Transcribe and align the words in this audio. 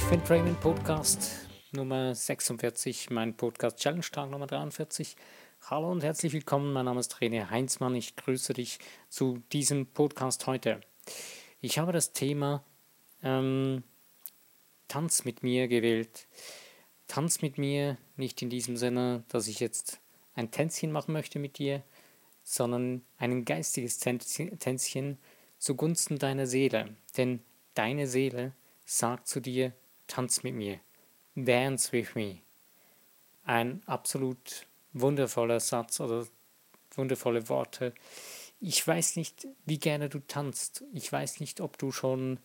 Fan 0.00 0.24
Training 0.24 0.54
Podcast 0.56 1.48
Nummer 1.72 2.14
46, 2.14 3.10
mein 3.10 3.36
Podcast 3.36 3.78
Challenge 3.78 4.04
Tag 4.10 4.30
Nummer 4.30 4.46
43. 4.46 5.16
Hallo 5.70 5.90
und 5.90 6.02
herzlich 6.02 6.32
willkommen, 6.32 6.72
mein 6.72 6.86
Name 6.86 7.00
ist 7.00 7.12
Trainer 7.12 7.50
Heinzmann. 7.50 7.94
Ich 7.94 8.16
grüße 8.16 8.54
dich 8.54 8.78
zu 9.08 9.42
diesem 9.52 9.86
Podcast 9.86 10.46
heute. 10.46 10.80
Ich 11.60 11.78
habe 11.78 11.92
das 11.92 12.12
Thema 12.12 12.64
ähm, 13.22 13.82
Tanz 14.88 15.24
mit 15.24 15.42
mir 15.42 15.68
gewählt. 15.68 16.26
Tanz 17.06 17.42
mit 17.42 17.58
mir, 17.58 17.98
nicht 18.16 18.40
in 18.40 18.50
diesem 18.50 18.76
Sinne, 18.76 19.24
dass 19.28 19.48
ich 19.48 19.60
jetzt 19.60 20.00
ein 20.34 20.50
Tänzchen 20.50 20.92
machen 20.92 21.12
möchte 21.12 21.38
mit 21.38 21.58
dir, 21.58 21.82
sondern 22.44 23.02
ein 23.18 23.44
geistiges 23.44 23.98
Tänzchen 23.98 25.18
zugunsten 25.58 26.18
deiner 26.18 26.46
Seele. 26.46 26.96
Denn 27.16 27.40
deine 27.74 28.06
Seele 28.06 28.52
sagt 28.86 29.28
zu 29.28 29.40
dir, 29.40 29.72
tanz 30.08 30.42
mit 30.42 30.54
mir, 30.54 30.80
dance 31.36 31.92
with 31.92 32.14
me. 32.14 32.38
Ein 33.44 33.82
absolut 33.86 34.66
wundervoller 34.92 35.60
Satz 35.60 36.00
oder 36.00 36.26
wundervolle 36.94 37.48
Worte. 37.48 37.94
Ich 38.60 38.84
weiß 38.86 39.16
nicht, 39.16 39.46
wie 39.64 39.78
gerne 39.78 40.08
du 40.08 40.18
tanzt. 40.18 40.84
Ich 40.92 41.10
weiß 41.10 41.40
nicht, 41.40 41.60
ob 41.60 41.78
du 41.78 41.92
schon 41.92 42.40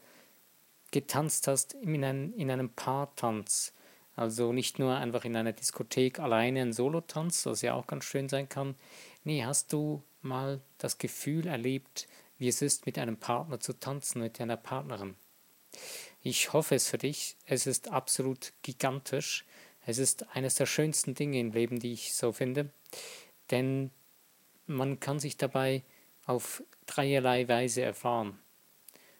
getanzt 0.92 1.48
hast 1.48 1.74
in, 1.74 2.04
ein, 2.04 2.34
in 2.34 2.52
einem 2.52 2.70
Paartanz. 2.70 3.74
Also 4.16 4.54
nicht 4.54 4.78
nur 4.78 4.96
einfach 4.96 5.26
in 5.26 5.36
einer 5.36 5.54
Diskothek 5.54 6.20
alleine 6.20 6.62
ein 6.62 6.74
Solotanz, 6.74 7.48
was 7.48 7.64
ja 7.64 7.74
auch 7.74 7.88
ganz 7.88 8.06
schön 8.06 8.30
sein 8.30 8.48
kann. 8.48 8.76
Nee, 9.24 9.44
hast 9.44 9.74
du 9.74 10.04
mal 10.22 10.62
das 10.78 11.00
Gefühl 11.00 11.48
erlebt, 11.48 12.08
wie 12.38 12.48
es 12.48 12.62
ist, 12.62 12.86
mit 12.86 13.00
einem 13.00 13.18
Partner 13.18 13.60
zu 13.60 13.74
tanzen, 13.74 14.22
mit 14.22 14.40
einer 14.40 14.58
Partnerin? 14.58 15.16
Ich 16.26 16.54
hoffe 16.54 16.76
es 16.76 16.88
für 16.88 16.98
dich. 16.98 17.36
Es 17.46 17.68
ist 17.68 17.90
absolut 17.90 18.54
gigantisch. 18.62 19.44
Es 19.86 19.98
ist 19.98 20.26
eines 20.34 20.56
der 20.56 20.66
schönsten 20.66 21.16
Dinge 21.16 21.38
im 21.38 21.52
Leben, 21.52 21.80
die 21.80 21.92
ich 21.92 22.14
so 22.14 22.32
finde. 22.32 22.70
Denn 23.52 23.92
man 24.66 25.02
kann 25.02 25.20
sich 25.20 25.36
dabei 25.36 25.84
auf 26.26 26.64
dreierlei 26.86 27.50
Weise 27.50 27.82
erfahren. 27.82 28.40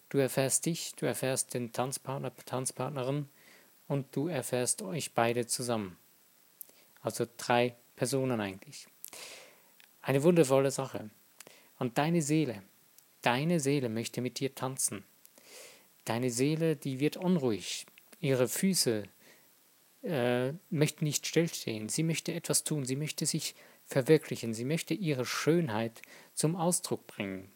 Du 0.08 0.18
erfährst 0.18 0.66
dich, 0.66 0.94
du 0.96 1.06
erfährst 1.06 1.54
den 1.54 1.74
Tanzpartner, 1.74 2.32
Tanzpartnerin 2.46 3.28
und 3.90 4.16
du 4.16 4.30
erfährst 4.30 4.82
euch 4.82 5.14
beide 5.14 5.46
zusammen. 5.46 5.98
Also 7.02 7.28
drei 7.36 7.76
Personen 7.98 8.40
eigentlich. 8.40 8.88
Eine 10.02 10.24
wundervolle 10.24 10.72
Sache. 10.72 11.10
Und 11.80 11.98
deine 11.98 12.22
Seele, 12.22 12.64
deine 13.22 13.60
Seele 13.60 13.90
möchte 13.90 14.22
mit 14.22 14.40
dir 14.40 14.56
tanzen. 14.56 15.04
Deine 16.06 16.30
Seele, 16.30 16.76
die 16.76 17.00
wird 17.00 17.18
unruhig. 17.18 17.86
Ihre 18.20 18.48
Füße 18.48 19.04
äh, 20.04 20.54
möchten 20.70 21.06
nicht 21.06 21.28
stillstehen. 21.28 21.90
Sie 21.90 22.04
möchte 22.04 22.34
etwas 22.34 22.64
tun. 22.64 22.86
Sie 22.86 22.96
möchte 22.96 23.26
sich 23.26 23.56
verwirklichen. 23.86 24.54
Sie 24.54 24.66
möchte 24.66 24.94
ihre 24.94 25.26
Schönheit 25.26 26.02
zum 26.34 26.56
Ausdruck 26.56 27.08
bringen. 27.08 27.50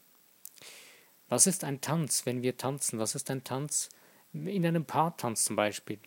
Was 1.30 1.48
ist 1.48 1.64
ein 1.64 1.82
Tanz, 1.82 2.26
wenn 2.26 2.42
wir 2.42 2.58
tanzen? 2.58 3.00
Was 3.00 3.16
ist 3.16 3.30
ein 3.30 3.44
Tanz 3.44 3.90
in 4.34 4.66
einem 4.66 4.86
Paartanz 4.86 5.44
zum 5.44 5.56
Beispiel? 5.56 6.00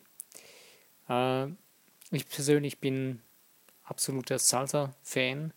Äh, 1.09 1.47
ich 2.11 2.27
persönlich 2.27 2.79
bin 2.79 3.21
absoluter 3.83 4.39
Salsa-Fan 4.39 5.53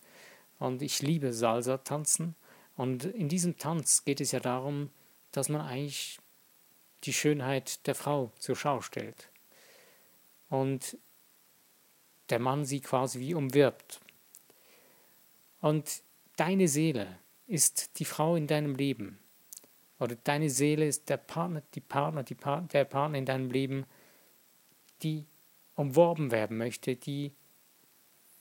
und 0.59 0.81
ich 0.81 1.01
liebe 1.01 1.33
Salsa-Tanzen. 1.33 2.35
Und 2.77 3.05
in 3.05 3.29
diesem 3.29 3.57
Tanz 3.57 4.03
geht 4.03 4.21
es 4.21 4.31
ja 4.31 4.39
darum, 4.39 4.91
dass 5.31 5.49
man 5.49 5.61
eigentlich 5.61 6.19
die 7.05 7.13
Schönheit 7.13 7.85
der 7.87 7.95
Frau 7.95 8.31
zur 8.39 8.55
Schau 8.55 8.81
stellt. 8.81 9.29
Und 10.49 10.97
der 12.29 12.39
Mann 12.39 12.65
sie 12.65 12.81
quasi 12.81 13.19
wie 13.19 13.33
umwirbt. 13.33 14.01
Und 15.61 16.01
deine 16.37 16.67
Seele 16.67 17.19
ist 17.47 17.99
die 17.99 18.05
Frau 18.05 18.35
in 18.35 18.47
deinem 18.47 18.75
Leben. 18.75 19.19
Oder 19.99 20.15
deine 20.15 20.49
Seele 20.49 20.87
ist 20.87 21.09
der 21.09 21.17
Partner, 21.17 21.61
die 21.73 21.81
Partner, 21.81 22.23
die 22.23 22.35
pa 22.35 22.61
der 22.61 22.85
Partner 22.85 23.17
in 23.17 23.25
deinem 23.25 23.49
Leben, 23.49 23.85
die 25.03 25.25
umworben 25.75 26.31
werden 26.31 26.57
möchte, 26.57 26.95
die, 26.95 27.31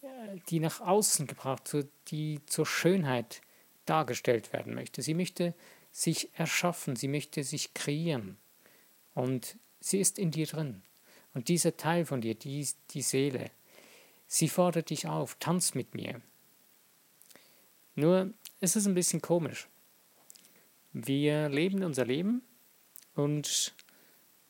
äh, 0.03 0.39
die 0.49 0.61
nach 0.61 0.81
außen 0.81 1.27
gebracht 1.27 1.73
wird, 1.73 1.91
die 2.09 2.41
zur 2.47 2.67
Schönheit 2.67 3.41
dargestellt 3.87 4.53
werden 4.53 4.75
möchte. 4.75 5.03
Sie 5.03 5.15
möchte 5.15 5.55
sich 5.93 6.31
erschaffen, 6.35 6.97
sie 6.97 7.09
möchte 7.09 7.45
sich 7.45 7.75
kreieren. 7.75 8.37
Und 9.15 9.57
sie 9.81 10.01
ist 10.01 10.19
in 10.19 10.31
dir 10.31 10.47
drin. 10.47 10.83
Und 11.35 11.49
dieser 11.49 11.77
Teil 11.77 12.05
von 12.05 12.21
dir, 12.21 12.35
die, 12.35 12.67
die 12.91 13.03
Seele, 13.03 13.51
sie 14.27 14.49
fordert 14.49 14.91
dich 14.91 15.07
auf, 15.09 15.37
tanz 15.41 15.75
mit 15.75 15.95
mir. 15.95 16.21
Nur 17.97 18.33
es 18.61 18.77
ist 18.77 18.87
ein 18.87 18.95
bisschen 18.95 19.21
komisch. 19.21 19.69
Wir 20.93 21.49
leben 21.49 21.83
unser 21.83 22.05
Leben 22.05 22.43
und 23.15 23.75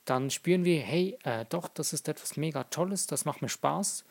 dann 0.04 0.30
spüren 0.30 0.64
wir, 0.64 0.80
hey, 0.80 1.16
äh, 1.24 1.46
doch, 1.48 1.68
das 1.68 1.92
ist 1.94 2.08
etwas 2.08 2.36
mega 2.36 2.64
Tolles, 2.64 3.06
das 3.06 3.24
macht 3.24 3.40
mir 3.40 3.48
Spaß. 3.48 4.04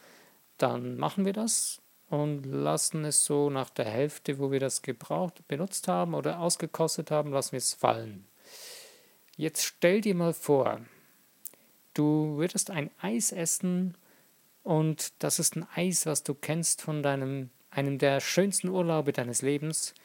Dann 0.58 0.97
machen 0.97 1.25
wir 1.25 1.34
das 1.34 1.81
und 2.09 2.46
lassen 2.46 3.06
es 3.06 3.25
so 3.25 3.50
nach 3.50 3.70
der 3.70 3.85
Hälfte, 3.85 4.40
wo 4.40 4.52
wir 4.52 4.59
das 4.59 4.81
gebraucht, 4.81 5.47
benutzt 5.47 5.88
haben 5.88 6.14
oder 6.14 6.40
ausgekostet 6.40 7.12
haben, 7.12 7.31
lassen 7.31 7.53
wir 7.53 7.58
es 7.58 7.74
fallen. 7.74 8.25
Jetzt 9.35 9.63
stell 9.63 10.01
dir 10.01 10.13
mal 10.13 10.33
vor, 10.33 10.81
du 11.95 12.38
würdest 12.38 12.69
ein 12.69 12.91
Eis 13.01 13.31
essen 13.31 13.97
und 14.61 15.11
das 15.19 15.39
ist 15.39 15.55
ein 15.55 15.66
Eis, 15.75 16.05
was 16.05 16.23
du 16.23 16.35
kennst 16.35 16.81
von 16.81 17.01
deinem, 17.01 17.49
einem 17.72 17.97
der 17.97 18.19
schönsten 18.19 18.69
Urlaube 18.69 19.11
deines 19.11 19.41
Lebens. 19.41 19.95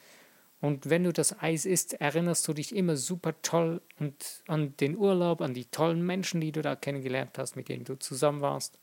Und 0.61 0.89
wenn 0.89 1.03
du 1.03 1.13
das 1.13 1.39
Eis 1.39 1.65
isst, 1.65 1.93
erinnerst 1.93 2.47
du 2.47 2.53
dich 2.53 2.75
immer 2.75 2.97
super 2.97 3.39
toll 3.43 3.81
und 3.99 4.43
an 4.47 4.75
den 4.77 4.97
Urlaub, 4.97 5.41
an 5.41 5.53
die 5.53 5.65
tollen 5.65 6.05
Menschen, 6.05 6.41
die 6.41 6.51
du 6.51 6.61
da 6.61 6.75
kennengelernt 6.75 7.37
hast, 7.37 7.55
mit 7.55 7.69
denen 7.69 7.85
du 7.85 7.97
zusammen 7.99 8.41
warst. 8.41 8.77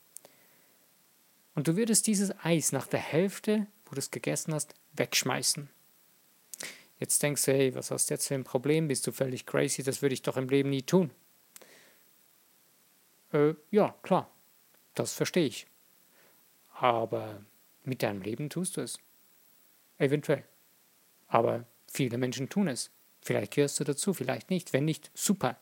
Und 1.55 1.67
du 1.67 1.75
würdest 1.75 2.07
dieses 2.07 2.33
Eis 2.43 2.71
nach 2.71 2.87
der 2.87 2.99
Hälfte, 2.99 3.67
wo 3.85 3.91
du 3.95 3.99
es 3.99 4.11
gegessen 4.11 4.53
hast, 4.53 4.73
wegschmeißen. 4.93 5.69
Jetzt 6.99 7.21
denkst 7.21 7.45
du, 7.45 7.53
hey, 7.53 7.75
was 7.75 7.91
hast 7.91 8.09
du 8.09 8.15
jetzt 8.15 8.27
für 8.27 8.35
ein 8.35 8.43
Problem? 8.43 8.87
Bist 8.87 9.05
du 9.05 9.11
völlig 9.11 9.45
crazy? 9.45 9.83
Das 9.83 10.01
würde 10.01 10.13
ich 10.13 10.23
doch 10.23 10.37
im 10.37 10.49
Leben 10.49 10.69
nie 10.69 10.81
tun. 10.81 11.11
Äh, 13.33 13.53
ja, 13.71 13.95
klar, 14.01 14.31
das 14.95 15.13
verstehe 15.13 15.45
ich. 15.45 15.67
Aber 16.73 17.41
mit 17.83 18.03
deinem 18.03 18.21
Leben 18.21 18.49
tust 18.49 18.77
du 18.77 18.81
es. 18.81 18.99
Eventuell. 19.97 20.43
Aber 21.27 21.65
viele 21.91 22.17
Menschen 22.17 22.49
tun 22.49 22.67
es. 22.67 22.91
Vielleicht 23.21 23.55
gehörst 23.55 23.79
du 23.79 23.83
dazu, 23.83 24.13
vielleicht 24.13 24.49
nicht. 24.49 24.73
Wenn 24.73 24.85
nicht, 24.85 25.11
super. 25.13 25.57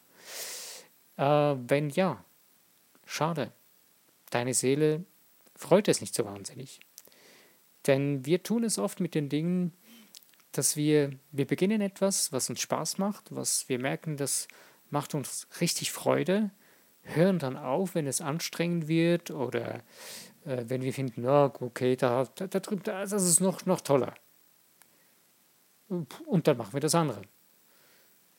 Äh, 1.18 1.24
wenn 1.24 1.90
ja, 1.90 2.24
schade. 3.06 3.52
Deine 4.30 4.54
Seele 4.54 5.06
freut 5.56 5.88
es 5.88 6.02
nicht 6.02 6.14
so 6.16 6.26
wahnsinnig. 6.26 6.80
Denn 7.88 8.26
wir 8.26 8.44
tun 8.44 8.64
es 8.64 8.80
oft 8.80 9.00
mit 9.00 9.16
den 9.16 9.30
Dingen, 9.30 9.74
dass 10.58 10.76
wir, 10.76 11.12
wir 11.32 11.46
beginnen 11.46 11.82
etwas, 11.82 12.32
was 12.32 12.50
uns 12.50 12.62
Spaß 12.62 12.98
macht, 12.98 13.36
was 13.36 13.68
wir 13.70 13.80
merken, 13.80 14.18
das 14.18 14.48
macht 14.90 15.14
uns 15.14 15.48
richtig 15.62 15.92
Freude, 15.92 16.52
hören 17.02 17.40
dann 17.40 17.58
auf, 17.58 17.96
wenn 17.96 18.08
es 18.08 18.22
anstrengend 18.22 18.88
wird 18.88 19.32
oder 19.32 19.84
äh, 20.46 20.64
wenn 20.68 20.82
wir 20.82 20.94
finden, 20.94 21.26
oh, 21.28 21.52
okay, 21.60 21.96
da, 21.96 22.26
da, 22.36 22.48
da 22.48 22.60
drüben, 22.60 22.84
das 22.84 23.12
ist 23.12 23.42
noch, 23.42 23.66
noch 23.66 23.82
toller. 23.82 24.14
Und 25.88 26.48
dann 26.48 26.58
machen 26.58 26.74
wir 26.74 26.80
das 26.80 26.96
andere. 26.96 27.22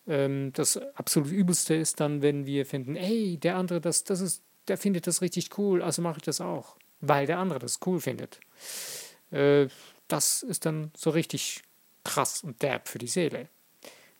Ähm, 0.07 0.53
das 0.53 0.77
absolut 0.95 1.31
Übelste 1.31 1.75
ist 1.75 2.01
dann, 2.01 2.23
wenn 2.23 2.47
wir 2.47 2.67
finden, 2.67 2.97
hey, 2.97 3.37
der 3.37 3.57
andere, 3.57 3.81
das, 3.81 4.05
das 4.05 4.21
ist, 4.21 4.43
der 4.69 4.79
findet 4.79 5.07
das 5.07 5.23
richtig 5.23 5.57
cool, 5.59 5.83
also 5.83 6.03
mache 6.03 6.19
ich 6.19 6.25
das 6.25 6.41
auch, 6.41 6.77
weil 7.01 7.27
der 7.27 7.39
andere 7.39 7.59
das 7.59 7.79
cool 7.87 8.01
findet. 8.01 8.41
Äh, 9.31 9.69
das 10.09 10.43
ist 10.43 10.67
dann 10.67 10.93
so 10.97 11.11
richtig 11.11 11.62
krass 12.06 12.43
und 12.43 12.62
derb 12.62 12.88
für 12.88 12.99
die 12.99 13.08
Seele. 13.08 13.49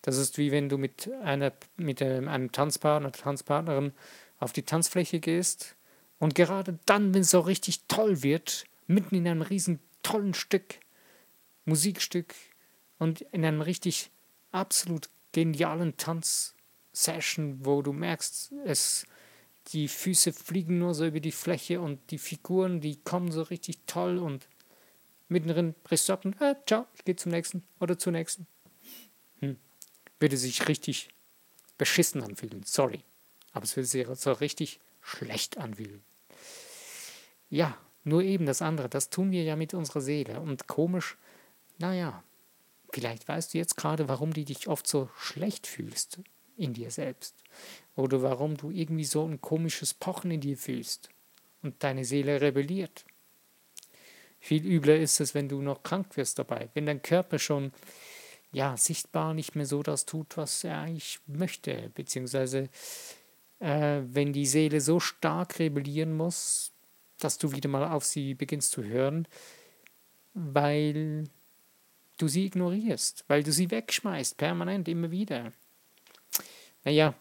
Das 0.03 0.19
ist 0.19 0.39
wie 0.39 0.53
wenn 0.53 0.69
du 0.69 0.79
mit, 0.79 1.11
einer, 1.23 1.53
mit 1.77 2.03
einem 2.03 2.53
Tanzpartner, 2.53 3.13
Tanzpartnerin 3.13 3.93
auf 4.39 4.53
die 4.53 4.63
Tanzfläche 4.63 5.21
gehst 5.21 5.77
und 6.19 6.35
gerade 6.35 6.79
dann, 6.87 7.15
wenn 7.15 7.23
es 7.23 7.31
so 7.31 7.41
richtig 7.41 7.87
toll 7.89 8.23
wird, 8.23 8.65
mitten 8.87 9.15
in 9.15 9.27
einem 9.27 9.43
riesen 9.43 9.81
tollen 10.03 10.35
Stück, 10.35 10.77
Musikstück 11.65 12.35
und 12.99 13.23
in 13.33 13.45
einem 13.45 13.61
richtig 13.61 14.11
absolut 14.53 15.09
genialen 15.33 15.97
Tanzsession, 15.97 17.65
wo 17.65 17.83
du 17.83 17.93
merkst, 17.93 18.53
es 18.65 19.07
die 19.69 19.89
Füße 19.89 20.33
fliegen 20.33 20.79
nur 20.79 20.95
so 20.95 21.07
über 21.07 21.21
die 21.21 21.33
Fläche 21.33 21.81
und 21.81 22.11
die 22.11 22.19
Figuren, 22.19 22.81
die 22.81 22.97
kommen 23.03 23.33
so 23.33 23.43
richtig 23.43 23.81
toll 23.87 24.19
und 24.19 24.47
mittendrin 25.29 25.75
brichst 25.85 26.09
du 26.09 26.13
ab 26.13 26.25
und 26.25 26.41
äh, 26.41 26.55
ciao, 26.67 26.87
ich 26.95 27.05
gehe 27.05 27.17
zum 27.17 27.33
nächsten 27.33 27.63
oder 27.81 27.99
zur 27.99 28.13
nächsten. 28.13 28.47
Hm. 29.41 29.57
Würde 30.21 30.37
sich 30.37 30.69
richtig 30.69 31.09
beschissen 31.79 32.23
anfühlen, 32.23 32.63
sorry. 32.65 33.05
Aber 33.53 33.65
es 33.65 33.77
würde 33.77 33.87
sich 33.87 34.07
so 34.15 34.33
richtig 34.33 34.81
schlecht 35.01 35.59
anfühlen. 35.59 36.03
Ja, 37.49 37.79
nur 38.05 38.23
eben 38.23 38.47
das 38.47 38.63
andere, 38.63 38.89
das 38.89 39.11
tun 39.11 39.31
wir 39.31 39.43
ja 39.45 39.57
mit 39.57 39.75
unserer 39.75 40.01
Seele. 40.01 40.41
Und 40.41 40.67
komisch, 40.67 41.17
naja, 41.79 42.23
vielleicht 42.93 43.29
weißt 43.29 43.55
du 43.55 43.59
jetzt 43.59 43.77
gerade, 43.77 44.09
warum 44.09 44.33
du 44.33 44.45
dich 44.45 44.69
oft 44.69 44.87
so 44.87 45.09
schlecht 45.19 45.67
fühlst 45.67 46.21
in 46.57 46.73
dir 46.73 46.91
selbst. 46.91 47.43
Oder 47.95 48.23
warum 48.23 48.57
du 48.57 48.71
irgendwie 48.71 49.05
so 49.05 49.27
ein 49.27 49.41
komisches 49.41 49.95
Pochen 49.95 50.31
in 50.31 50.41
dir 50.41 50.57
fühlst 50.57 51.09
und 51.63 51.83
deine 51.83 52.05
Seele 52.05 52.41
rebelliert. 52.41 53.05
Viel 54.47 54.65
übler 54.65 54.97
ist 54.97 55.19
es, 55.19 55.35
wenn 55.35 55.49
du 55.49 55.61
noch 55.61 55.83
krank 55.83 56.17
wirst 56.17 56.39
dabei, 56.39 56.69
wenn 56.73 56.87
dein 56.87 57.03
Körper 57.03 57.41
schon 57.41 57.73
ja 58.53 58.77
sichtbar 58.77 59.35
nicht 59.35 59.57
mehr 59.57 59.67
so 59.67 59.83
das 59.83 60.07
tut, 60.07 60.37
was 60.37 60.63
er 60.63 60.79
eigentlich 60.79 61.19
möchte, 61.27 61.91
beziehungsweise 61.97 62.69
äh, 63.59 64.03
wenn 64.05 64.33
die 64.33 64.47
Seele 64.47 64.81
so 64.81 65.01
stark 65.01 65.59
rebellieren 65.59 66.17
muss, 66.17 66.71
dass 67.19 67.39
du 67.39 67.51
wieder 67.51 67.69
mal 67.69 67.91
auf 67.91 68.05
sie 68.05 68.35
beginnst 68.35 68.71
zu 68.71 68.85
hören, 68.85 69.27
weil 70.33 71.25
du 72.17 72.29
sie 72.29 72.47
ignorierst, 72.47 73.25
weil 73.27 73.43
du 73.43 73.51
sie 73.51 73.73
wegschmeißt, 73.73 74.37
permanent, 74.37 74.87
immer 74.87 75.11
wieder. 75.11 75.53
Naja, 76.85 77.15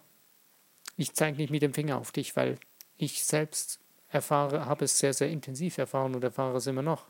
ich 0.96 1.12
zeige 1.12 1.38
nicht 1.38 1.50
mit 1.50 1.62
dem 1.62 1.74
Finger 1.74 1.98
auf 1.98 2.12
dich, 2.12 2.36
weil 2.36 2.56
ich 2.98 3.24
selbst 3.24 3.80
erfahre, 4.10 4.66
habe 4.66 4.84
es 4.84 4.96
sehr, 4.96 5.12
sehr 5.12 5.28
intensiv 5.28 5.76
erfahren 5.78 6.14
und 6.14 6.22
erfahre 6.22 6.58
es 6.58 6.68
immer 6.68 6.82
noch. 6.82 7.08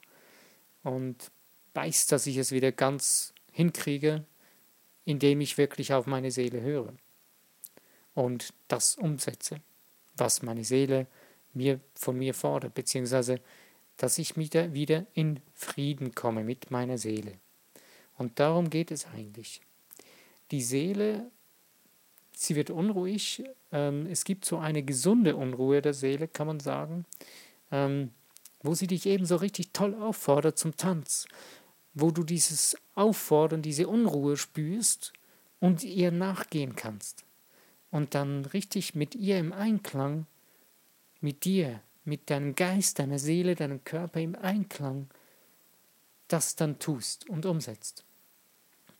Und 0.87 1.33
weiß, 1.75 2.07
dass 2.07 2.29
ich 2.29 2.37
es 2.37 2.53
wieder 2.53 2.71
ganz 2.71 3.35
hinkriege, 3.51 4.25
indem 5.05 5.41
ich 5.41 5.59
wirklich 5.59 5.93
auf 5.93 6.07
meine 6.07 6.31
Seele 6.31 6.61
höre 6.61 6.93
und 8.15 8.55
das 8.69 8.95
umsetze, 8.95 9.61
was 10.17 10.43
meine 10.43 10.63
Seele 10.63 11.09
mir 11.55 11.81
von 11.95 12.17
mir 12.17 12.35
fordert, 12.35 12.75
beziehungsweise 12.75 13.41
dass 13.97 14.19
ich 14.19 14.37
wieder, 14.37 14.75
wieder 14.75 15.07
in 15.15 15.41
Frieden 15.55 16.15
komme 16.15 16.45
mit 16.45 16.71
meiner 16.71 16.99
Seele. 16.99 17.33
Und 18.17 18.39
darum 18.39 18.71
geht 18.71 18.93
es 18.93 19.07
eigentlich. 19.07 19.61
Die 20.53 20.63
Seele, 20.63 21.31
sie 22.33 22.55
wird 22.55 22.71
unruhig. 22.71 23.43
Ähm, 23.73 24.07
es 24.07 24.25
gibt 24.25 24.45
so 24.45 24.59
eine 24.59 24.85
gesunde 24.85 25.35
Unruhe 25.35 25.83
der 25.83 25.95
Seele, 25.95 26.29
kann 26.29 26.47
man 26.47 26.61
sagen, 26.61 27.07
ähm, 27.73 28.13
wo 28.67 28.75
sie 28.75 28.87
dich 28.87 29.07
eben 29.07 29.27
so 29.27 29.37
richtig 29.37 29.73
toll 29.73 29.95
auffordert 29.95 30.59
zum 30.59 30.77
Tanz, 30.77 31.27
wo 31.95 32.11
du 32.11 32.25
dieses 32.25 32.77
Auffordern, 32.95 33.63
diese 33.63 33.89
Unruhe 33.89 34.37
spürst 34.37 35.13
und 35.61 35.85
ihr 35.85 36.11
nachgehen 36.11 36.77
kannst. 36.77 37.25
Und 37.91 38.15
dann 38.15 38.45
richtig 38.47 38.95
mit 38.95 39.15
ihr 39.15 39.39
im 39.39 39.53
Einklang, 39.53 40.27
mit 41.21 41.45
dir, 41.45 41.81
mit 42.05 42.31
deinem 42.31 42.55
Geist, 42.55 42.99
deiner 42.99 43.19
Seele, 43.19 43.55
deinem 43.55 43.85
Körper 43.85 44.21
im 44.21 44.35
Einklang, 44.35 45.09
das 46.29 46.57
dann 46.57 46.79
tust 46.79 47.29
und 47.29 47.47
umsetzt 47.47 48.07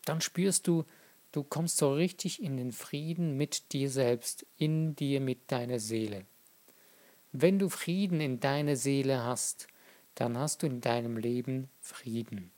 dann 0.07 0.21
spürst 0.21 0.67
du, 0.67 0.85
du 1.33 1.43
kommst 1.43 1.77
so 1.77 1.93
richtig 1.93 2.43
in 2.43 2.57
den 2.57 2.73
Frieden 2.73 3.37
mit 3.37 3.73
dir 3.73 3.91
selbst, 3.91 4.47
in 4.57 4.97
dir 4.97 5.21
mit 5.21 5.51
deiner 5.53 5.79
Seele. 5.79 6.25
Wenn 7.39 7.59
du 7.59 7.69
Frieden 7.69 8.23
in 8.23 8.41
deiner 8.41 8.77
Seele 8.77 9.23
hast, 9.23 9.67
dann 10.15 10.39
hast 10.39 10.63
du 10.63 10.67
in 10.67 10.81
deinem 10.81 11.19
Leben 11.19 11.69
Frieden. 11.83 12.51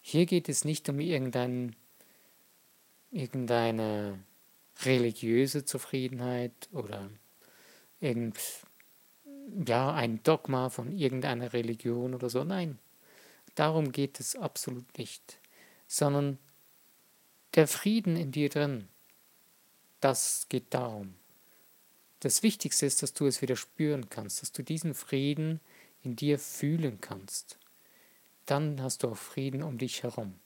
Hier 0.00 0.26
geht 0.26 0.48
es 0.48 0.64
nicht 0.64 0.88
um 0.88 1.00
irgendein, 1.00 1.74
irgendeine 3.10 4.20
religiöse 4.82 5.64
Zufriedenheit 5.64 6.68
oder 6.70 7.10
irgend, 7.98 8.38
ja, 9.66 9.92
ein 9.92 10.22
Dogma 10.22 10.68
von 10.68 10.92
irgendeiner 10.92 11.52
Religion 11.52 12.14
oder 12.14 12.30
so. 12.30 12.44
Nein, 12.44 12.78
darum 13.56 13.90
geht 13.90 14.20
es 14.20 14.36
absolut 14.36 14.98
nicht, 14.98 15.40
sondern 15.88 16.38
der 17.56 17.66
Frieden 17.66 18.14
in 18.14 18.30
dir 18.30 18.50
drin, 18.50 18.86
das 19.98 20.46
geht 20.48 20.72
darum. 20.72 21.19
Das 22.20 22.42
Wichtigste 22.42 22.84
ist, 22.84 23.02
dass 23.02 23.14
du 23.14 23.26
es 23.26 23.40
wieder 23.40 23.56
spüren 23.56 24.10
kannst, 24.10 24.42
dass 24.42 24.52
du 24.52 24.62
diesen 24.62 24.94
Frieden 24.94 25.60
in 26.02 26.16
dir 26.16 26.38
fühlen 26.38 27.00
kannst. 27.00 27.58
Dann 28.44 28.82
hast 28.82 29.02
du 29.02 29.08
auch 29.08 29.16
Frieden 29.16 29.62
um 29.62 29.78
dich 29.78 30.02
herum. 30.02 30.38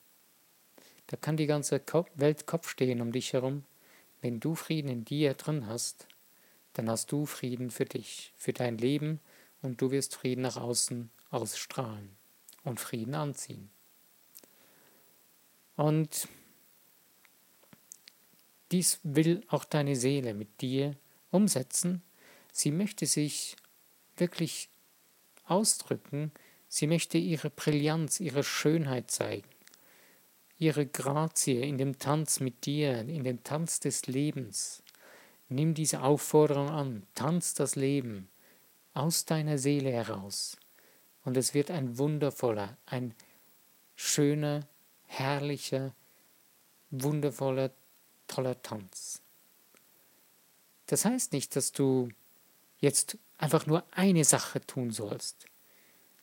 Da 1.09 1.17
kann 1.17 1.37
die 1.37 1.47
ganze 1.47 1.83
Welt 2.15 2.47
Kopf 2.47 2.69
stehen 2.69 3.01
um 3.01 3.13
dich 3.13 3.33
herum. 3.33 3.65
Wenn 4.21 4.41
du 4.41 4.55
Frieden 4.55 4.89
in 4.89 5.05
dir 5.05 5.35
drin 5.35 5.67
hast, 5.67 6.07
dann 6.75 6.89
hast 6.89 7.11
du 7.13 7.27
Frieden 7.27 7.71
für 7.71 7.85
dich, 7.85 8.33
für 8.37 8.53
dein 8.53 8.79
Leben 8.79 9.21
und 9.61 9.81
du 9.81 9.91
wirst 9.91 10.15
Frieden 10.15 10.43
nach 10.43 10.57
außen 10.57 11.11
ausstrahlen 11.31 12.11
und 12.63 12.81
Frieden 12.81 13.15
anziehen. 13.15 13.71
Und 15.77 16.29
dies 18.71 19.01
will 19.03 19.43
auch 19.49 19.65
deine 19.65 19.97
Seele 19.97 20.35
mit 20.35 20.61
dir 20.61 20.97
umsetzen. 21.35 22.03
Sie 22.53 22.71
möchte 22.71 23.07
sich 23.07 23.57
wirklich 24.17 24.69
ausdrücken, 25.45 26.33
sie 26.69 26.87
möchte 26.87 27.19
ihre 27.19 27.51
Brillanz, 27.51 28.21
ihre 28.21 28.45
Schönheit 28.45 29.11
zeigen, 29.11 29.49
ihre 30.59 30.87
Grazie 30.87 31.61
in 31.61 31.77
dem 31.77 31.99
Tanz 31.99 32.41
mit 32.41 32.65
dir, 32.65 33.01
in 33.01 33.25
dem 33.25 33.43
Tanz 33.43 33.81
des 33.81 34.07
Lebens. 34.07 34.83
Nimm 35.49 35.75
diese 35.75 36.03
Aufforderung 36.03 36.71
an, 36.71 37.03
tanz 37.15 37.55
das 37.55 37.77
Leben 37.77 38.29
aus 38.95 39.25
deiner 39.25 39.59
Seele 39.59 39.91
heraus. 39.91 40.57
Und 41.25 41.37
es 41.37 41.53
wird 41.55 41.71
ein 41.71 41.99
wundervoller, 41.99 42.77
ein 42.87 43.15
schöner, 43.97 44.67
herrlicher, 45.07 45.95
wundervoller 46.91 47.71
toller 48.27 48.61
Tanz. 48.63 49.24
Das 50.87 51.05
heißt 51.05 51.33
nicht, 51.33 51.57
dass 51.57 51.73
du 51.73 52.09
jetzt 52.79 53.19
einfach 53.39 53.67
nur 53.67 53.85
eine 53.91 54.25
Sache 54.25 54.61
tun 54.61 54.91
sollst. 54.91 55.47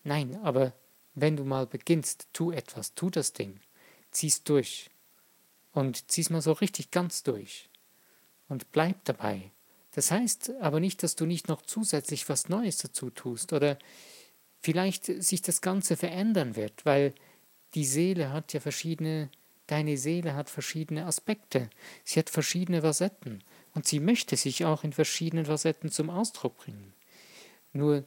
Nein, 0.04 0.38
aber 0.44 0.74
wenn 1.14 1.36
du 1.36 1.44
mal 1.44 1.68
beginnst, 1.68 2.28
tu 2.34 2.52
etwas, 2.52 2.94
tu 2.94 3.10
das 3.10 3.34
Ding, 3.34 3.60
zieh's 4.12 4.44
durch 4.44 4.90
und 5.74 6.10
zieh's 6.12 6.30
mal 6.30 6.42
so 6.42 6.54
richtig 6.54 6.92
ganz 6.92 7.24
durch 7.24 7.70
und 8.48 8.72
bleib 8.72 9.04
dabei. 9.06 9.52
Das 9.92 10.12
heißt 10.12 10.54
aber 10.62 10.80
nicht, 10.80 11.04
dass 11.04 11.16
du 11.16 11.26
nicht 11.26 11.48
noch 11.48 11.62
zusätzlich 11.64 12.30
was 12.30 12.50
Neues 12.50 12.78
dazu 12.78 13.10
tust 13.10 13.52
oder 13.52 13.78
vielleicht 14.62 15.06
sich 15.06 15.42
das 15.42 15.62
Ganze 15.62 15.98
verändern 15.98 16.56
wird, 16.56 16.86
weil 16.86 17.14
die 17.74 17.86
Seele 17.86 18.32
hat 18.32 18.54
ja 18.54 18.60
verschiedene 18.60 19.30
Deine 19.72 19.96
Seele 19.96 20.36
hat 20.36 20.50
verschiedene 20.50 21.06
Aspekte, 21.06 21.70
sie 22.04 22.20
hat 22.20 22.30
verschiedene 22.30 22.82
Facetten 22.82 23.42
und 23.74 23.88
sie 23.88 24.00
möchte 24.00 24.36
sich 24.36 24.66
auch 24.66 24.84
in 24.84 24.94
verschiedenen 24.94 25.46
Facetten 25.46 25.90
zum 25.92 26.10
Ausdruck 26.10 26.58
bringen. 26.58 26.94
Nur 27.74 28.04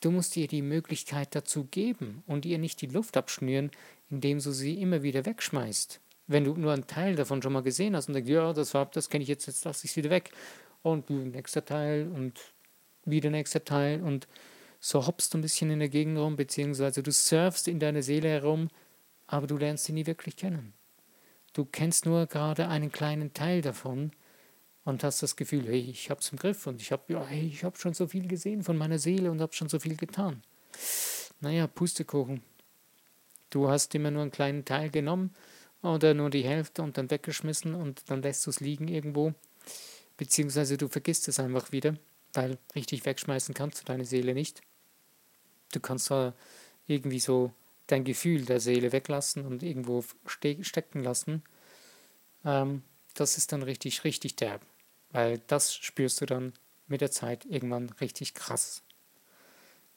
du 0.00 0.10
musst 0.10 0.36
ihr 0.36 0.46
die 0.46 0.62
Möglichkeit 0.62 1.34
dazu 1.34 1.64
geben 1.64 2.22
und 2.26 2.46
ihr 2.46 2.58
nicht 2.58 2.80
die 2.80 2.86
Luft 2.86 3.16
abschnüren, 3.16 3.70
indem 4.08 4.38
du 4.38 4.52
sie 4.52 4.80
immer 4.80 5.02
wieder 5.02 5.26
wegschmeißt. 5.26 6.00
Wenn 6.26 6.44
du 6.44 6.54
nur 6.54 6.72
einen 6.72 6.86
Teil 6.86 7.16
davon 7.16 7.42
schon 7.42 7.52
mal 7.52 7.62
gesehen 7.62 7.96
hast 7.96 8.08
und 8.08 8.14
denkst, 8.14 8.30
ja, 8.30 8.52
das 8.52 8.70
Farb, 8.70 8.92
das 8.92 9.08
kenne 9.08 9.22
ich 9.22 9.28
jetzt, 9.28 9.46
jetzt 9.46 9.64
lasse 9.64 9.84
ich 9.84 9.90
es 9.90 9.96
wieder 9.96 10.10
weg. 10.10 10.30
Und 10.82 11.10
nächster 11.10 11.64
Teil 11.64 12.08
und 12.08 12.40
wieder 13.04 13.30
nächster 13.30 13.64
Teil 13.64 14.02
und 14.02 14.28
so 14.78 15.06
hoppst 15.06 15.34
du 15.34 15.38
ein 15.38 15.42
bisschen 15.42 15.70
in 15.70 15.80
der 15.80 15.88
Gegend 15.88 16.18
rum, 16.18 16.36
beziehungsweise 16.36 17.02
du 17.02 17.12
surfst 17.12 17.68
in 17.68 17.80
deiner 17.80 18.02
Seele 18.02 18.28
herum, 18.28 18.68
aber 19.26 19.46
du 19.46 19.56
lernst 19.56 19.84
sie 19.84 19.92
nie 19.92 20.06
wirklich 20.06 20.36
kennen. 20.36 20.72
Du 21.52 21.64
kennst 21.64 22.06
nur 22.06 22.26
gerade 22.26 22.68
einen 22.68 22.92
kleinen 22.92 23.34
Teil 23.34 23.60
davon 23.60 24.12
und 24.84 25.04
hast 25.04 25.22
das 25.22 25.36
Gefühl, 25.36 25.66
hey, 25.66 25.80
ich 25.90 26.10
hab's 26.10 26.30
im 26.30 26.38
Griff 26.38 26.66
und 26.66 26.80
ich 26.80 26.92
habe 26.92 27.12
ja, 27.12 27.24
hey, 27.24 27.46
ich 27.46 27.64
habe 27.64 27.78
schon 27.78 27.94
so 27.94 28.06
viel 28.06 28.26
gesehen 28.26 28.62
von 28.62 28.76
meiner 28.76 28.98
Seele 28.98 29.30
und 29.30 29.40
habe 29.40 29.52
schon 29.52 29.68
so 29.68 29.78
viel 29.78 29.96
getan. 29.96 30.42
Naja, 31.40 31.66
Pustekuchen. 31.66 32.42
Du 33.50 33.68
hast 33.68 33.94
immer 33.94 34.10
nur 34.10 34.22
einen 34.22 34.30
kleinen 34.30 34.64
Teil 34.64 34.90
genommen 34.90 35.34
oder 35.82 36.14
nur 36.14 36.30
die 36.30 36.44
Hälfte 36.44 36.82
und 36.82 36.96
dann 36.96 37.10
weggeschmissen 37.10 37.74
und 37.74 38.10
dann 38.10 38.22
lässt 38.22 38.46
du 38.46 38.50
es 38.50 38.60
liegen 38.60 38.88
irgendwo. 38.88 39.34
Beziehungsweise 40.16 40.76
du 40.76 40.88
vergisst 40.88 41.28
es 41.28 41.40
einfach 41.40 41.72
wieder, 41.72 41.96
weil 42.34 42.58
richtig 42.74 43.04
wegschmeißen 43.04 43.54
kannst 43.54 43.80
du 43.80 43.84
deine 43.84 44.04
Seele 44.04 44.34
nicht. 44.34 44.60
Du 45.72 45.80
kannst 45.80 46.06
zwar 46.06 46.34
irgendwie 46.86 47.20
so 47.20 47.52
dein 47.86 48.04
Gefühl 48.04 48.44
der 48.44 48.60
Seele 48.60 48.92
weglassen 48.92 49.44
und 49.46 49.62
irgendwo 49.62 50.04
ste 50.26 50.62
stecken 50.62 51.02
lassen, 51.02 51.42
ähm, 52.44 52.82
das 53.14 53.36
ist 53.36 53.52
dann 53.52 53.62
richtig, 53.62 54.04
richtig 54.04 54.36
derb. 54.36 54.62
Weil 55.12 55.38
das 55.46 55.74
spürst 55.74 56.20
du 56.20 56.26
dann 56.26 56.52
mit 56.86 57.00
der 57.00 57.10
Zeit 57.10 57.44
irgendwann 57.46 57.90
richtig 58.00 58.34
krass. 58.34 58.82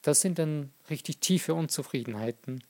Das 0.02 0.20
sind 0.20 0.38
dann 0.38 0.72
richtig 0.90 1.18
tiefe 1.18 1.54
Unzufriedenheiten, 1.54 2.62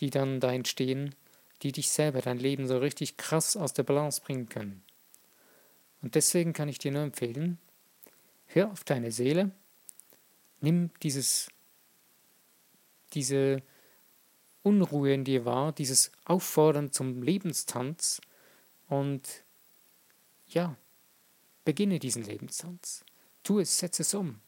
die 0.00 0.10
dann 0.10 0.40
da 0.40 0.52
entstehen, 0.52 1.14
die 1.62 1.72
dich 1.72 1.90
selber, 1.90 2.20
dein 2.20 2.38
Leben 2.38 2.66
so 2.66 2.78
richtig 2.78 3.16
krass 3.16 3.56
aus 3.56 3.72
der 3.72 3.84
Balance 3.84 4.20
bringen 4.20 4.48
können. 4.48 4.82
Und 6.02 6.14
deswegen 6.14 6.52
kann 6.52 6.68
ich 6.68 6.78
dir 6.78 6.92
nur 6.92 7.02
empfehlen, 7.02 7.58
hör 8.46 8.70
auf 8.70 8.84
deine 8.84 9.10
Seele, 9.10 9.52
Nimm 10.60 10.90
dieses, 11.02 11.48
diese 13.12 13.62
Unruhe 14.62 15.12
in 15.12 15.24
dir 15.24 15.44
wahr, 15.44 15.72
dieses 15.72 16.10
Auffordern 16.24 16.92
zum 16.92 17.22
Lebenstanz 17.22 18.20
und 18.88 19.44
ja, 20.48 20.76
beginne 21.66 21.98
diesen 21.98 22.22
Lebenstanz. 22.22 23.04
Tu 23.42 23.58
es, 23.58 23.78
setze 23.78 24.02
es 24.02 24.14
um. 24.14 24.40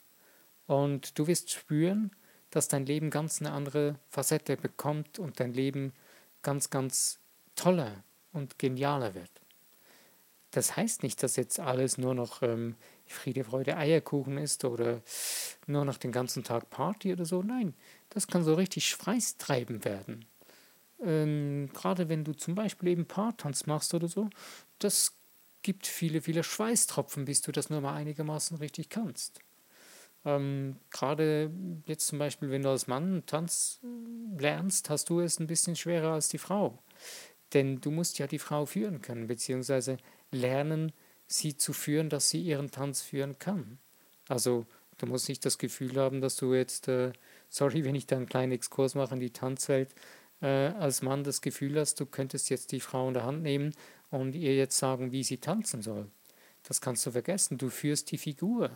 Und 0.66 1.18
du 1.18 1.26
wirst 1.26 1.50
spüren, 1.50 2.12
dass 2.50 2.68
dein 2.68 2.86
Leben 2.86 3.10
ganz 3.10 3.40
eine 3.40 3.50
andere 3.50 3.96
Facette 4.08 4.56
bekommt 4.56 5.18
und 5.18 5.40
dein 5.40 5.52
Leben 5.52 5.92
ganz, 6.42 6.70
ganz 6.70 7.18
toller 7.56 8.04
und 8.32 8.58
genialer 8.58 9.14
wird. 9.14 9.30
Das 10.52 10.76
heißt 10.76 11.02
nicht, 11.02 11.22
dass 11.22 11.36
jetzt 11.36 11.58
alles 11.58 11.98
nur 11.98 12.14
noch 12.14 12.42
ähm, 12.42 12.76
Friede, 13.04 13.44
Freude, 13.44 13.76
Eierkuchen 13.76 14.38
ist 14.38 14.64
oder 14.64 15.02
nur 15.66 15.84
noch 15.84 15.98
den 15.98 16.12
ganzen 16.12 16.44
Tag 16.44 16.70
Party 16.70 17.12
oder 17.12 17.24
so. 17.24 17.42
Nein, 17.42 17.74
das 18.10 18.28
kann 18.28 18.44
so 18.44 18.54
richtig 18.54 18.88
schweißtreibend 18.88 19.84
werden. 19.84 20.24
Ähm, 21.04 21.68
Gerade 21.74 22.08
wenn 22.08 22.24
du 22.24 22.32
zum 22.32 22.54
Beispiel 22.54 22.90
eben 22.90 23.06
Paartanz 23.06 23.66
machst 23.66 23.92
oder 23.92 24.08
so, 24.08 24.30
das 24.78 25.17
gibt 25.68 25.86
viele, 25.86 26.22
viele 26.22 26.44
Schweißtropfen, 26.44 27.26
bis 27.26 27.42
du 27.42 27.52
das 27.52 27.68
nur 27.68 27.82
mal 27.82 27.92
einigermaßen 27.92 28.56
richtig 28.56 28.88
kannst. 28.88 29.40
Ähm, 30.24 30.76
Gerade 30.90 31.50
jetzt 31.84 32.06
zum 32.06 32.18
Beispiel, 32.18 32.48
wenn 32.48 32.62
du 32.62 32.70
als 32.70 32.86
Mann 32.86 33.22
Tanz 33.26 33.78
lernst, 34.38 34.88
hast 34.88 35.10
du 35.10 35.20
es 35.20 35.38
ein 35.38 35.46
bisschen 35.46 35.76
schwerer 35.76 36.14
als 36.14 36.28
die 36.28 36.38
Frau. 36.38 36.82
Denn 37.52 37.82
du 37.82 37.90
musst 37.90 38.18
ja 38.18 38.26
die 38.26 38.38
Frau 38.38 38.64
führen 38.64 39.02
können, 39.02 39.26
beziehungsweise 39.26 39.98
lernen, 40.32 40.90
sie 41.26 41.54
zu 41.58 41.74
führen, 41.74 42.08
dass 42.08 42.30
sie 42.30 42.40
ihren 42.40 42.70
Tanz 42.70 43.02
führen 43.02 43.38
kann. 43.38 43.78
Also 44.26 44.64
du 44.96 45.04
musst 45.04 45.28
nicht 45.28 45.44
das 45.44 45.58
Gefühl 45.58 45.98
haben, 46.00 46.22
dass 46.22 46.36
du 46.36 46.54
jetzt, 46.54 46.88
äh, 46.88 47.12
sorry, 47.50 47.84
wenn 47.84 47.94
ich 47.94 48.06
da 48.06 48.16
einen 48.16 48.24
kleinen 48.24 48.52
Exkurs 48.52 48.94
mache 48.94 49.12
in 49.12 49.20
die 49.20 49.34
Tanzwelt, 49.34 49.94
äh, 50.40 50.46
als 50.46 51.02
Mann 51.02 51.24
das 51.24 51.42
Gefühl 51.42 51.78
hast, 51.78 52.00
du 52.00 52.06
könntest 52.06 52.48
jetzt 52.48 52.72
die 52.72 52.80
Frau 52.80 53.08
in 53.08 53.12
der 53.12 53.24
Hand 53.24 53.42
nehmen 53.42 53.74
und 54.10 54.34
ihr 54.34 54.56
jetzt 54.56 54.78
sagen, 54.78 55.12
wie 55.12 55.24
sie 55.24 55.38
tanzen 55.38 55.82
soll. 55.82 56.10
Das 56.62 56.80
kannst 56.80 57.06
du 57.06 57.10
vergessen. 57.10 57.58
Du 57.58 57.70
führst 57.70 58.10
die 58.10 58.18
Figur. 58.18 58.70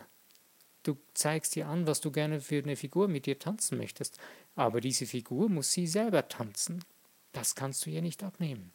Du 0.83 0.97
zeigst 1.13 1.55
ihr 1.55 1.67
an, 1.67 1.87
was 1.87 2.01
du 2.01 2.11
gerne 2.11 2.41
für 2.41 2.57
eine 2.57 2.75
Figur 2.75 3.07
mit 3.07 3.27
ihr 3.27 3.39
tanzen 3.39 3.77
möchtest. 3.77 4.19
Aber 4.55 4.81
diese 4.81 5.05
Figur 5.05 5.49
muss 5.49 5.71
sie 5.71 5.87
selber 5.87 6.27
tanzen. 6.27 6.83
Das 7.31 7.55
kannst 7.55 7.85
du 7.85 7.89
ihr 7.89 8.01
nicht 8.01 8.23
abnehmen. 8.23 8.71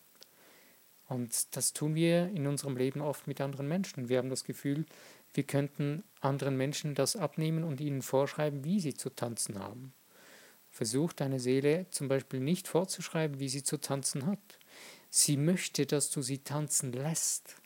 Und 1.09 1.57
das 1.57 1.73
tun 1.73 1.95
wir 1.95 2.29
in 2.29 2.47
unserem 2.47 2.77
Leben 2.77 3.01
oft 3.01 3.27
mit 3.27 3.41
anderen 3.41 3.67
Menschen. 3.67 4.09
Wir 4.09 4.19
haben 4.19 4.31
das 4.31 4.45
Gefühl, 4.45 4.85
wir 5.35 5.45
könnten 5.45 6.05
anderen 6.21 6.57
Menschen 6.57 6.95
das 6.95 7.17
abnehmen 7.17 7.65
und 7.65 7.81
ihnen 7.81 8.03
vorschreiben, 8.03 8.65
wie 8.65 8.81
sie 8.81 8.95
zu 8.95 9.11
tanzen 9.11 9.59
haben. 9.59 9.93
Versuch 10.71 11.13
deine 11.13 11.41
Seele 11.41 11.87
zum 11.91 12.09
Beispiel 12.09 12.41
nicht 12.41 12.69
vorzuschreiben, 12.69 13.41
wie 13.41 13.49
sie 13.49 13.63
zu 13.63 13.79
tanzen 13.79 14.27
hat. 14.27 14.39
Sie 15.11 15.37
möchte, 15.37 15.87
dass 15.87 16.11
du 16.11 16.23
sie 16.23 16.39
tanzen 16.39 16.93
lässt. 16.93 17.57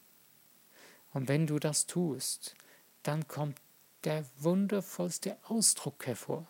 Und 1.13 1.29
wenn 1.29 1.47
du 1.47 1.59
das 1.59 1.87
tust, 1.87 2.55
dann 3.03 3.27
kommt 3.29 3.59
der 4.05 4.25
wundervollste 4.39 5.37
Ausdruck 5.45 6.07
hervor. 6.07 6.47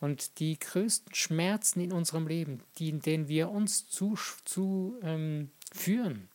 Und 0.00 0.38
die 0.38 0.58
größten 0.58 1.14
Schmerzen 1.14 1.80
in 1.80 1.92
unserem 1.92 2.26
Leben, 2.26 2.62
die, 2.78 2.92
denen 2.92 3.28
wir 3.28 3.50
uns 3.50 3.88
zu, 3.88 4.16
zu 4.44 4.98
ähm, 5.02 5.50
führen, 5.72 6.28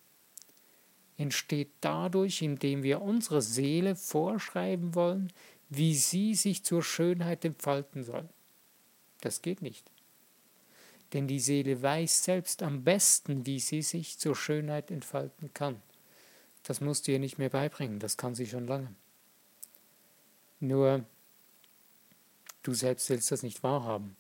entsteht 1.18 1.72
dadurch, 1.80 2.42
indem 2.42 2.84
wir 2.84 3.02
unserer 3.02 3.42
Seele 3.42 3.96
vorschreiben 3.96 4.96
wollen, 4.96 5.32
wie 5.70 5.96
sie 5.96 6.36
sich 6.36 6.64
zur 6.64 6.84
Schönheit 6.84 7.46
entfalten 7.46 8.04
soll. 8.04 8.28
Das 9.22 9.42
geht 9.42 9.62
nicht. 9.62 9.90
Denn 11.14 11.28
die 11.28 11.40
Seele 11.40 11.82
weiß 11.82 12.24
selbst 12.24 12.64
am 12.64 12.84
besten, 12.84 13.46
wie 13.46 13.60
sie 13.60 13.84
sich 13.84 14.18
zur 14.18 14.36
Schönheit 14.36 14.90
entfalten 14.90 15.54
kann. 15.54 15.82
Das 16.64 16.82
musst 16.82 17.08
du 17.08 17.12
ihr 17.12 17.20
nicht 17.20 17.38
mehr 17.38 17.50
beibringen, 17.50 18.00
das 18.00 18.18
kann 18.18 18.36
sie 18.36 18.48
schon 18.48 18.68
lange. 18.68 18.96
Nur 20.60 21.04
du 22.64 22.74
selbst 22.74 23.10
willst 23.10 23.32
das 23.32 23.44
nicht 23.44 23.62
wahrhaben, 23.64 24.16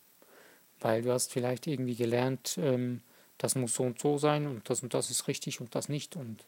weil 0.82 1.02
du 1.02 1.12
hast 1.12 1.32
vielleicht 1.32 1.68
irgendwie 1.68 1.96
gelernt, 1.96 2.58
ähm, 2.58 3.02
das 3.38 3.56
muss 3.56 3.74
so 3.74 3.84
und 3.84 4.00
so 4.00 4.18
sein 4.18 4.46
und 4.46 4.70
das 4.70 4.84
und 4.84 4.94
das 4.94 5.10
ist 5.10 5.28
richtig 5.28 5.62
und 5.62 5.74
das 5.74 5.90
nicht 5.90 6.16
und 6.16 6.46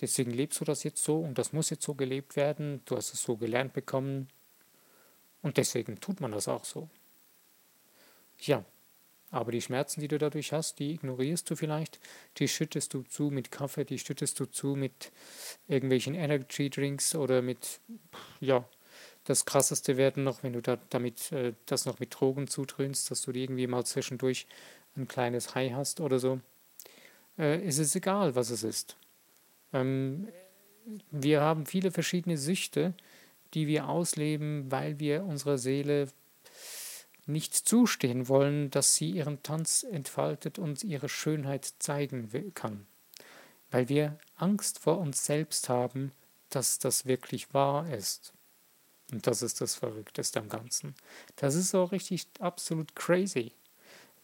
deswegen 0.00 0.32
lebst 0.32 0.60
du 0.60 0.64
das 0.64 0.82
jetzt 0.82 1.02
so 1.02 1.20
und 1.20 1.38
das 1.38 1.52
muss 1.52 1.70
jetzt 1.70 1.84
so 1.84 1.94
gelebt 1.94 2.36
werden, 2.36 2.82
du 2.84 2.96
hast 2.96 3.14
es 3.14 3.22
so 3.22 3.36
gelernt 3.36 3.72
bekommen 3.72 4.28
und 5.42 5.56
deswegen 5.56 6.00
tut 6.00 6.20
man 6.20 6.32
das 6.32 6.48
auch 6.48 6.64
so. 6.64 6.88
Ja, 8.40 8.64
aber 9.34 9.52
die 9.52 9.60
Schmerzen, 9.60 10.00
die 10.00 10.08
du 10.08 10.18
dadurch 10.18 10.52
hast, 10.52 10.78
die 10.78 10.92
ignorierst 10.92 11.50
du 11.50 11.56
vielleicht, 11.56 11.98
die 12.38 12.48
schüttest 12.48 12.94
du 12.94 13.02
zu 13.02 13.30
mit 13.30 13.50
Kaffee, 13.50 13.84
die 13.84 13.98
schüttest 13.98 14.38
du 14.40 14.46
zu 14.46 14.76
mit 14.76 15.12
irgendwelchen 15.68 16.14
Energy 16.14 16.70
Drinks 16.70 17.14
oder 17.14 17.42
mit, 17.42 17.80
ja, 18.40 18.64
das 19.24 19.44
krasseste 19.44 19.96
werden 19.96 20.22
noch, 20.24 20.42
wenn 20.42 20.52
du 20.52 20.62
da, 20.62 20.78
damit 20.90 21.32
äh, 21.32 21.54
das 21.66 21.86
noch 21.86 21.98
mit 21.98 22.14
Drogen 22.14 22.46
zutrönst, 22.46 23.10
dass 23.10 23.22
du 23.22 23.32
irgendwie 23.32 23.66
mal 23.66 23.84
zwischendurch 23.84 24.46
ein 24.96 25.08
kleines 25.08 25.54
High 25.54 25.72
hast 25.72 26.00
oder 26.00 26.18
so. 26.18 26.40
Äh, 27.38 27.66
ist 27.66 27.78
es 27.78 27.96
egal, 27.96 28.34
was 28.34 28.50
es 28.50 28.62
ist. 28.62 28.96
Ähm, 29.72 30.28
wir 31.10 31.40
haben 31.40 31.66
viele 31.66 31.90
verschiedene 31.90 32.36
Süchte, 32.36 32.94
die 33.54 33.66
wir 33.66 33.88
ausleben, 33.88 34.70
weil 34.70 35.00
wir 35.00 35.24
unserer 35.24 35.58
Seele 35.58 36.08
nicht 37.26 37.54
zustehen 37.54 38.28
wollen, 38.28 38.70
dass 38.70 38.94
sie 38.94 39.10
ihren 39.10 39.42
Tanz 39.42 39.82
entfaltet 39.82 40.58
und 40.58 40.84
ihre 40.84 41.08
Schönheit 41.08 41.74
zeigen 41.78 42.52
kann. 42.54 42.86
Weil 43.70 43.88
wir 43.88 44.18
Angst 44.36 44.78
vor 44.78 44.98
uns 44.98 45.24
selbst 45.24 45.68
haben, 45.68 46.12
dass 46.50 46.78
das 46.78 47.06
wirklich 47.06 47.52
wahr 47.54 47.92
ist. 47.92 48.32
Und 49.12 49.26
das 49.26 49.42
ist 49.42 49.60
das 49.60 49.74
Verrückteste 49.74 50.40
am 50.40 50.48
Ganzen. 50.48 50.94
Das 51.36 51.54
ist 51.54 51.74
auch 51.74 51.92
richtig 51.92 52.26
absolut 52.38 52.94
crazy. 52.96 53.52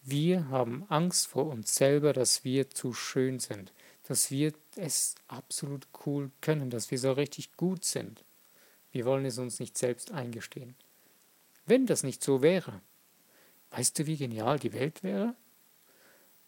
Wir 0.03 0.49
haben 0.49 0.87
Angst 0.89 1.27
vor 1.27 1.47
uns 1.47 1.75
selber, 1.75 2.13
dass 2.13 2.45
wir 2.45 2.71
zu 2.71 2.95
schön 2.95 3.39
sind, 3.39 3.73
dass 4.05 4.31
wir 4.31 4.53
es 4.77 5.15
absolut 5.29 5.87
cool 6.07 6.31
können, 6.41 6.71
dass 6.71 6.91
wir 6.91 6.99
so 6.99 7.13
richtig 7.13 7.57
gut 7.57 7.85
sind. 7.85 8.25
Wir 8.93 9.05
wollen 9.05 9.27
es 9.27 9.39
uns 9.39 9.61
nicht 9.61 9.77
selbst 9.77 10.11
eingestehen. 10.11 10.75
Wenn 11.67 11.87
das 11.87 12.03
nicht 12.03 12.25
so 12.25 12.43
wäre, 12.43 12.81
weißt 13.71 13.99
du, 13.99 14.07
wie 14.07 14.17
genial 14.17 14.59
die 14.59 14.73
Welt 14.73 15.03
wäre? 15.03 15.35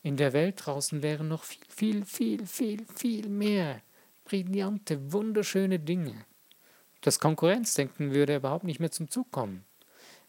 In 0.02 0.17
der 0.17 0.33
Welt 0.33 0.62
draußen 0.64 1.02
wären 1.02 1.29
noch 1.29 1.45
viel, 1.45 1.64
viel, 1.69 2.05
viel, 2.05 2.47
viel, 2.47 2.87
viel 2.97 3.29
mehr 3.29 3.81
brillante, 4.25 5.12
wunderschöne 5.12 5.79
Dinge 5.79 6.25
das 7.02 7.19
Konkurrenzdenken 7.19 8.14
würde 8.14 8.37
überhaupt 8.37 8.64
nicht 8.64 8.81
mehr 8.81 8.91
zum 8.91 9.11
Zug 9.11 9.31
kommen. 9.31 9.64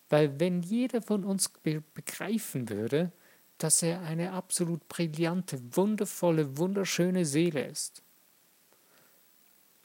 Weil 0.09 0.39
wenn 0.39 0.61
jeder 0.61 1.01
von 1.01 1.23
uns 1.23 1.49
begreifen 1.49 2.69
würde, 2.69 3.11
dass 3.57 3.81
er 3.81 4.01
eine 4.01 4.33
absolut 4.33 4.87
brillante, 4.89 5.61
wundervolle, 5.75 6.57
wunderschöne 6.57 7.25
Seele 7.25 7.65
ist, 7.65 8.03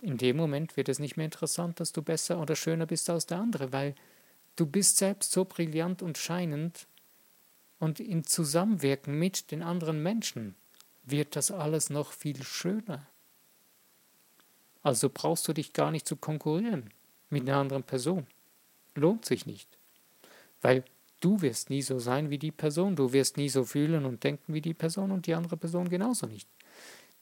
in 0.00 0.16
dem 0.16 0.36
Moment 0.36 0.76
wird 0.76 0.88
es 0.88 0.98
nicht 0.98 1.16
mehr 1.16 1.24
interessant, 1.24 1.80
dass 1.80 1.92
du 1.92 2.02
besser 2.02 2.40
oder 2.40 2.56
schöner 2.56 2.86
bist 2.86 3.10
als 3.10 3.26
der 3.26 3.38
andere, 3.38 3.72
weil 3.72 3.94
du 4.56 4.64
bist 4.64 4.96
selbst 4.96 5.32
so 5.32 5.44
brillant 5.44 6.02
und 6.02 6.18
scheinend 6.18 6.86
und 7.78 8.00
im 8.00 8.24
Zusammenwirken 8.24 9.18
mit 9.18 9.50
den 9.50 9.62
anderen 9.62 10.02
Menschen 10.02 10.54
wird 11.04 11.36
das 11.36 11.50
alles 11.50 11.90
noch 11.90 12.12
viel 12.12 12.42
schöner. 12.42 13.06
Also 14.82 15.10
brauchst 15.12 15.46
du 15.48 15.52
dich 15.52 15.72
gar 15.72 15.90
nicht 15.90 16.06
zu 16.06 16.16
konkurrieren 16.16 16.90
mit 17.30 17.42
einer 17.42 17.58
anderen 17.58 17.82
Person. 17.82 18.26
Lohnt 18.94 19.24
sich 19.24 19.46
nicht. 19.46 19.68
Weil 20.60 20.84
du 21.20 21.40
wirst 21.40 21.70
nie 21.70 21.82
so 21.82 21.98
sein 21.98 22.30
wie 22.30 22.38
die 22.38 22.52
Person, 22.52 22.96
du 22.96 23.12
wirst 23.12 23.36
nie 23.36 23.48
so 23.48 23.64
fühlen 23.64 24.04
und 24.04 24.24
denken 24.24 24.54
wie 24.54 24.60
die 24.60 24.74
Person 24.74 25.12
und 25.12 25.26
die 25.26 25.34
andere 25.34 25.56
Person 25.56 25.88
genauso 25.88 26.26
nicht. 26.26 26.48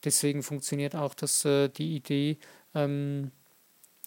Deswegen 0.05 0.43
funktioniert 0.43 0.95
auch 0.95 1.15
das, 1.15 1.45
äh, 1.45 1.69
die 1.69 1.97
Idee 1.97 2.39
ähm, 2.75 3.31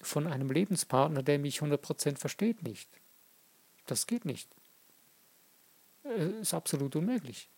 von 0.01 0.27
einem 0.27 0.50
Lebenspartner, 0.50 1.24
der 1.24 1.39
mich 1.39 1.60
100% 1.60 2.18
versteht, 2.18 2.63
nicht. 2.63 2.89
Das 3.86 4.08
geht 4.08 4.25
nicht. 4.25 4.48
Äh, 6.18 6.42
ist 6.42 6.54
absolut 6.54 6.96
unmöglich. 6.96 7.50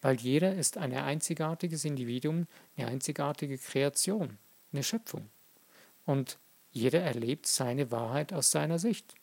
Weil 0.00 0.16
jeder 0.16 0.54
ist 0.54 0.76
ein 0.76 0.92
einzigartiges 0.92 1.84
Individuum, 1.84 2.46
eine 2.76 2.88
einzigartige 2.88 3.58
Kreation 3.58 4.38
eine 4.74 4.82
Schöpfung. 4.82 5.30
Und 6.04 6.38
jeder 6.72 7.00
erlebt 7.00 7.46
seine 7.46 7.90
Wahrheit 7.90 8.32
aus 8.32 8.50
seiner 8.50 8.78
Sicht. 8.78 9.14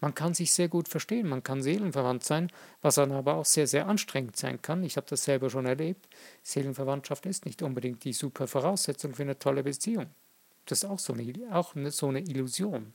Man 0.00 0.14
kann 0.14 0.34
sich 0.34 0.52
sehr 0.52 0.68
gut 0.68 0.88
verstehen, 0.88 1.28
man 1.28 1.44
kann 1.44 1.62
seelenverwandt 1.62 2.24
sein, 2.24 2.50
was 2.80 2.96
dann 2.96 3.12
aber 3.12 3.34
auch 3.34 3.44
sehr, 3.44 3.68
sehr 3.68 3.86
anstrengend 3.86 4.36
sein 4.36 4.60
kann. 4.60 4.82
Ich 4.82 4.96
habe 4.96 5.06
das 5.08 5.24
selber 5.24 5.48
schon 5.48 5.66
erlebt. 5.66 6.08
Seelenverwandtschaft 6.42 7.24
ist 7.26 7.46
nicht 7.46 7.62
unbedingt 7.62 8.02
die 8.02 8.12
super 8.12 8.48
Voraussetzung 8.48 9.14
für 9.14 9.22
eine 9.22 9.38
tolle 9.38 9.62
Beziehung. 9.62 10.06
Das 10.66 10.82
ist 10.82 10.88
auch 10.88 10.98
so 10.98 11.12
eine, 11.12 11.32
auch 11.54 11.74
so 11.90 12.08
eine 12.08 12.20
Illusion. 12.20 12.94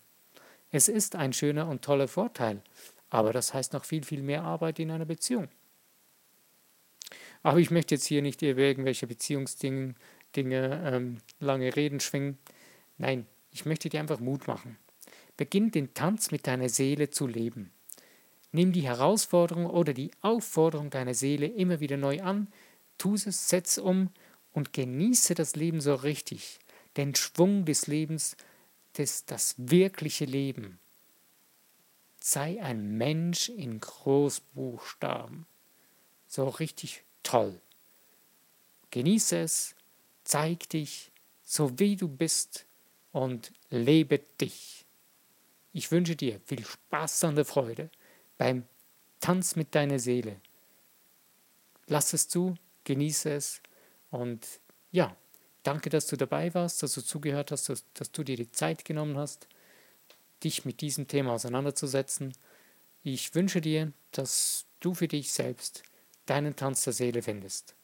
Es 0.69 0.89
ist 0.89 1.15
ein 1.15 1.31
schöner 1.31 1.69
und 1.69 1.81
toller 1.81 2.09
Vorteil, 2.09 2.61
aber 3.09 3.33
das 3.33 3.53
heißt 3.53 3.73
noch 3.73 3.85
viel, 3.85 4.03
viel 4.03 4.21
mehr 4.21 4.43
Arbeit 4.43 4.79
in 4.79 4.91
einer 4.91 5.05
Beziehung. 5.05 5.47
Aber 7.43 7.59
ich 7.59 7.71
möchte 7.71 7.95
jetzt 7.95 8.05
hier 8.05 8.21
nicht 8.21 8.41
über 8.41 8.61
irgendwelche 8.61 9.07
Beziehungsdinge 9.07 9.95
Dinge, 10.35 10.81
ähm, 10.85 11.17
lange 11.39 11.75
Reden 11.75 11.99
schwingen. 11.99 12.37
Nein, 12.97 13.25
ich 13.51 13.65
möchte 13.65 13.89
dir 13.89 13.99
einfach 13.99 14.19
Mut 14.19 14.47
machen. 14.47 14.77
Beginn 15.35 15.71
den 15.71 15.93
Tanz 15.93 16.31
mit 16.31 16.47
deiner 16.47 16.69
Seele 16.69 17.09
zu 17.09 17.27
leben. 17.27 17.71
Nimm 18.51 18.71
die 18.71 18.81
Herausforderung 18.81 19.65
oder 19.65 19.93
die 19.93 20.11
Aufforderung 20.21 20.89
deiner 20.89 21.13
Seele 21.13 21.47
immer 21.47 21.79
wieder 21.79 21.97
neu 21.97 22.21
an, 22.21 22.47
tu 22.97 23.15
es, 23.15 23.49
setz 23.49 23.77
um 23.77 24.09
und 24.53 24.73
genieße 24.73 25.35
das 25.35 25.55
Leben 25.55 25.81
so 25.81 25.95
richtig. 25.95 26.59
Den 26.95 27.13
Schwung 27.13 27.65
des 27.65 27.87
Lebens, 27.87 28.35
des, 28.97 29.25
das 29.25 29.55
wirkliche 29.57 30.25
Leben. 30.25 30.79
Sei 32.29 32.61
ein 32.61 32.97
Mensch 32.97 33.47
in 33.47 33.79
Großbuchstaben. 33.79 35.45
So 36.27 36.49
richtig 36.49 37.05
toll. 37.23 37.61
Genieße 38.91 39.37
es, 39.37 39.75
zeig 40.25 40.67
dich, 40.67 41.13
so 41.45 41.79
wie 41.79 41.95
du 41.95 42.09
bist 42.09 42.65
und 43.13 43.53
lebe 43.69 44.19
dich. 44.41 44.83
Ich 45.71 45.89
wünsche 45.89 46.17
dir 46.17 46.41
viel 46.43 46.65
Spaß 46.65 47.21
der 47.33 47.45
Freude 47.45 47.89
beim 48.37 48.65
Tanz 49.21 49.55
mit 49.55 49.73
deiner 49.73 49.99
Seele. 49.99 50.41
Lass 51.85 52.11
es 52.11 52.27
zu, 52.27 52.55
genieße 52.83 53.31
es 53.31 53.61
und 54.11 54.45
ja, 54.91 55.15
danke, 55.63 55.89
dass 55.89 56.07
du 56.07 56.17
dabei 56.17 56.53
warst, 56.53 56.83
dass 56.83 56.93
du 56.93 56.99
zugehört 56.99 57.51
hast, 57.51 57.69
dass, 57.69 57.85
dass 57.93 58.11
du 58.11 58.25
dir 58.25 58.35
die 58.35 58.51
Zeit 58.51 58.83
genommen 58.83 59.17
hast, 59.17 59.47
dich 60.43 60.65
mit 60.65 60.81
diesem 60.81 61.07
Thema 61.07 61.33
auseinanderzusetzen. 61.33 62.33
Ich 63.03 63.33
wünsche 63.35 63.61
dir, 63.61 63.91
dass 64.11 64.65
du 64.79 64.93
für 64.93 65.07
dich 65.07 65.31
selbst 65.31 65.83
deinen 66.25 66.55
Tanz 66.55 66.83
der 66.83 66.93
Seele 66.93 67.21
findest. 67.21 67.75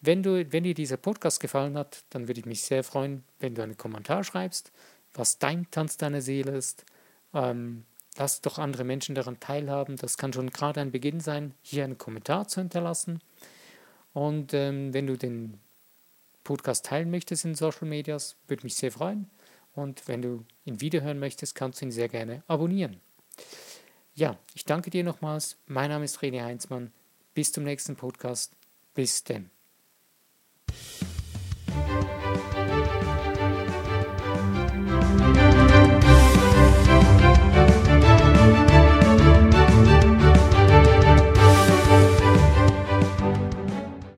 Wenn, 0.00 0.22
du, 0.22 0.52
wenn 0.52 0.64
dir 0.64 0.74
dieser 0.74 0.98
Podcast 0.98 1.40
gefallen 1.40 1.78
hat, 1.78 2.04
dann 2.10 2.28
würde 2.28 2.40
ich 2.40 2.46
mich 2.46 2.62
sehr 2.62 2.84
freuen, 2.84 3.24
wenn 3.38 3.54
du 3.54 3.62
einen 3.62 3.78
Kommentar 3.78 4.22
schreibst, 4.22 4.70
was 5.14 5.38
dein 5.38 5.70
Tanz 5.70 5.96
deiner 5.96 6.20
Seele 6.20 6.56
ist. 6.56 6.84
Ähm, 7.32 7.84
lass 8.16 8.42
doch 8.42 8.58
andere 8.58 8.84
Menschen 8.84 9.14
daran 9.14 9.40
teilhaben. 9.40 9.96
Das 9.96 10.18
kann 10.18 10.32
schon 10.32 10.50
gerade 10.50 10.80
ein 10.80 10.90
Beginn 10.90 11.20
sein, 11.20 11.54
hier 11.62 11.84
einen 11.84 11.96
Kommentar 11.96 12.46
zu 12.48 12.60
hinterlassen. 12.60 13.20
Und 14.12 14.52
ähm, 14.52 14.92
wenn 14.92 15.06
du 15.06 15.16
den 15.16 15.58
Podcast 16.44 16.84
teilen 16.84 17.10
möchtest 17.10 17.46
in 17.46 17.54
Social 17.54 17.88
Medias, 17.88 18.36
würde 18.46 18.64
mich 18.64 18.76
sehr 18.76 18.92
freuen. 18.92 19.30
Und 19.74 20.06
wenn 20.08 20.22
du 20.22 20.44
ihn 20.64 20.80
wiederhören 20.80 21.18
möchtest, 21.18 21.54
kannst 21.54 21.80
du 21.80 21.86
ihn 21.86 21.92
sehr 21.92 22.08
gerne 22.08 22.42
abonnieren. 22.46 23.00
Ja, 24.14 24.38
ich 24.54 24.64
danke 24.64 24.90
dir 24.90 25.02
nochmals. 25.02 25.58
Mein 25.66 25.90
Name 25.90 26.04
ist 26.04 26.18
René 26.18 26.42
Heinzmann. 26.42 26.92
Bis 27.34 27.50
zum 27.50 27.64
nächsten 27.64 27.96
Podcast. 27.96 28.56
Bis 28.94 29.24
denn. 29.24 29.53